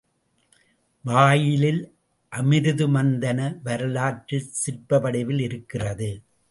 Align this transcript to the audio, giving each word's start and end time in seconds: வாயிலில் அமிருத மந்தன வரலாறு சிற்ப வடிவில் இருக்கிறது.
வாயிலில் 1.05 1.81
அமிருத 2.31 2.87
மந்தன 2.87 3.39
வரலாறு 3.63 4.39
சிற்ப 4.53 4.99
வடிவில் 4.99 5.39
இருக்கிறது. 5.39 6.11